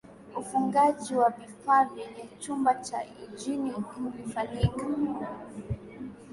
ufungaji 0.37 1.15
wa 1.15 1.29
vifaa 1.29 1.85
kwenye 1.85 2.29
chumba 2.39 2.75
cha 2.75 2.97
injini 3.03 3.71
ulifanyika 4.07 5.29